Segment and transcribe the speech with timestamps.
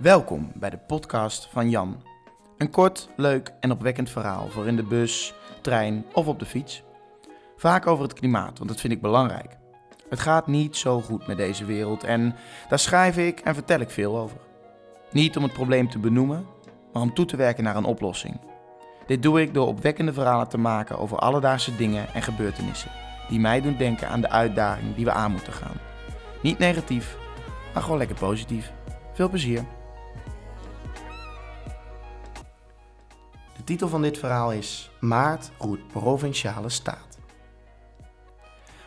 [0.00, 2.02] Welkom bij de podcast van Jan.
[2.58, 6.82] Een kort, leuk en opwekkend verhaal voor in de bus, trein of op de fiets.
[7.56, 9.56] Vaak over het klimaat, want dat vind ik belangrijk.
[10.08, 12.34] Het gaat niet zo goed met deze wereld en
[12.68, 14.36] daar schrijf ik en vertel ik veel over.
[15.12, 16.46] Niet om het probleem te benoemen,
[16.92, 18.40] maar om toe te werken naar een oplossing.
[19.06, 22.90] Dit doe ik door opwekkende verhalen te maken over alledaagse dingen en gebeurtenissen
[23.28, 25.80] die mij doen denken aan de uitdaging die we aan moeten gaan.
[26.42, 27.16] Niet negatief,
[27.74, 28.72] maar gewoon lekker positief.
[29.12, 29.64] Veel plezier.
[33.70, 37.18] Titel van dit verhaal is Maart roert provinciale staat.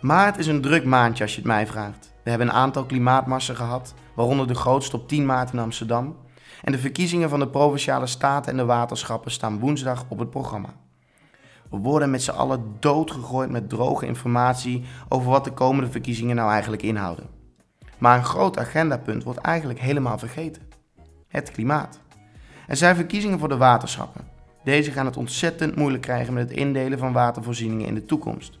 [0.00, 2.12] Maart is een druk maandje als je het mij vraagt.
[2.24, 6.16] We hebben een aantal klimaatmarsen gehad, waaronder de grootste op 10 maart in Amsterdam.
[6.62, 10.74] En de verkiezingen van de provinciale staten en de waterschappen staan woensdag op het programma.
[11.70, 16.50] We worden met z'n allen doodgegooid met droge informatie over wat de komende verkiezingen nou
[16.50, 17.26] eigenlijk inhouden.
[17.98, 20.62] Maar een groot agendapunt wordt eigenlijk helemaal vergeten:
[21.28, 22.00] het klimaat.
[22.66, 24.29] Er zijn verkiezingen voor de waterschappen.
[24.70, 28.58] Deze gaan het ontzettend moeilijk krijgen met het indelen van watervoorzieningen in de toekomst.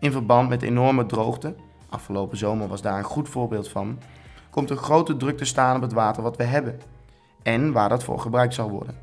[0.00, 1.54] In verband met enorme droogte,
[1.88, 3.98] afgelopen zomer was daar een goed voorbeeld van,
[4.50, 6.80] komt er grote druk te staan op het water wat we hebben
[7.42, 8.94] en waar dat voor gebruikt zal worden.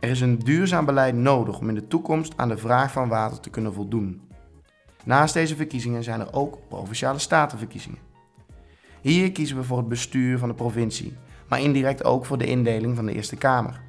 [0.00, 3.40] Er is een duurzaam beleid nodig om in de toekomst aan de vraag van water
[3.40, 4.20] te kunnen voldoen.
[5.04, 8.00] Naast deze verkiezingen zijn er ook provinciale statenverkiezingen.
[9.00, 11.16] Hier kiezen we voor het bestuur van de provincie,
[11.48, 13.84] maar indirect ook voor de indeling van de Eerste Kamer.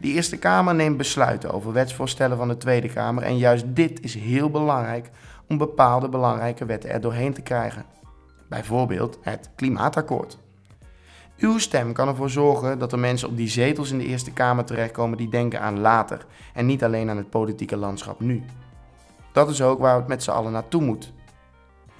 [0.00, 4.14] Die Eerste Kamer neemt besluiten over wetsvoorstellen van de Tweede Kamer en juist dit is
[4.14, 5.10] heel belangrijk
[5.48, 7.84] om bepaalde belangrijke wetten er doorheen te krijgen.
[8.48, 10.38] Bijvoorbeeld het Klimaatakkoord.
[11.38, 14.64] Uw stem kan ervoor zorgen dat er mensen op die zetels in de Eerste Kamer
[14.64, 18.44] terechtkomen die denken aan later en niet alleen aan het politieke landschap nu.
[19.32, 21.12] Dat is ook waar het met z'n allen naartoe moet.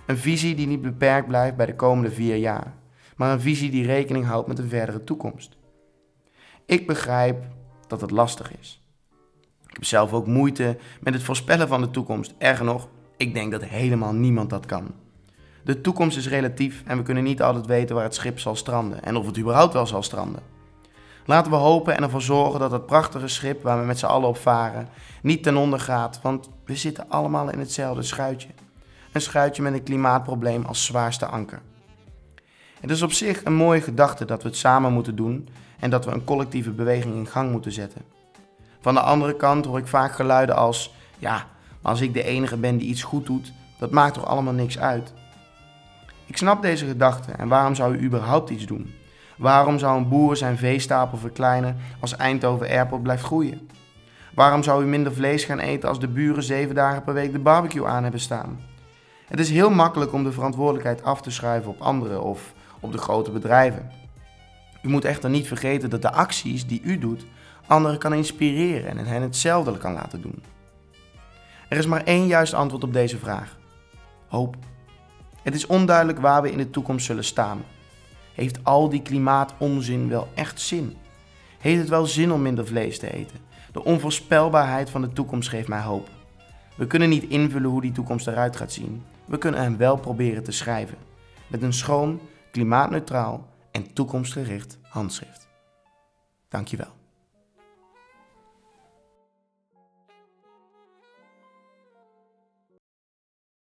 [0.07, 2.73] Een visie die niet beperkt blijft bij de komende vier jaar,
[3.17, 5.57] maar een visie die rekening houdt met een verdere toekomst.
[6.67, 7.45] Ik begrijp
[8.01, 8.83] dat het lastig is.
[9.67, 12.35] Ik heb zelf ook moeite met het voorspellen van de toekomst.
[12.39, 14.95] Erger nog, ik denk dat helemaal niemand dat kan.
[15.65, 19.03] De toekomst is relatief en we kunnen niet altijd weten waar het schip zal stranden
[19.03, 20.43] en of het überhaupt wel zal stranden.
[21.27, 24.29] Laten we hopen en ervoor zorgen dat het prachtige schip waar we met z'n allen
[24.29, 24.89] op varen
[25.23, 28.49] niet ten onder gaat, want we zitten allemaal in hetzelfde schuitje.
[29.13, 31.61] Een schuitje met een klimaatprobleem als zwaarste anker.
[32.81, 35.49] Het is op zich een mooie gedachte dat we het samen moeten doen
[35.85, 38.03] en dat we een collectieve beweging in gang moeten zetten.
[38.81, 41.47] Van de andere kant hoor ik vaak geluiden als: ja,
[41.83, 45.13] als ik de enige ben die iets goed doet, dat maakt toch allemaal niks uit.
[46.27, 48.95] Ik snap deze gedachte en waarom zou u überhaupt iets doen?
[49.37, 53.69] Waarom zou een boer zijn veestapel verkleinen als Eindhoven Airport blijft groeien?
[54.35, 57.39] Waarom zou u minder vlees gaan eten als de buren zeven dagen per week de
[57.39, 58.61] barbecue aan hebben staan?
[59.27, 62.99] Het is heel makkelijk om de verantwoordelijkheid af te schuiven op anderen of op de
[62.99, 64.04] grote bedrijven.
[64.85, 67.27] U moet echter niet vergeten dat de acties die u doet
[67.67, 70.43] anderen kan inspireren en hen hetzelfde kan laten doen.
[71.69, 73.57] Er is maar één juist antwoord op deze vraag:
[74.29, 74.57] hoop.
[75.43, 77.65] Het is onduidelijk waar we in de toekomst zullen staan.
[78.35, 80.97] Heeft al die klimaatonzin wel echt zin?
[81.59, 83.39] Heeft het wel zin om minder vlees te eten?
[83.73, 86.09] De onvoorspelbaarheid van de toekomst geeft mij hoop.
[86.75, 89.03] We kunnen niet invullen hoe die toekomst eruit gaat zien.
[89.25, 90.99] We kunnen hem wel proberen te schrijven.
[91.47, 92.21] Met een schoon,
[92.51, 95.49] klimaatneutraal en toekomstgericht handschrift.
[96.49, 97.04] Dankjewel.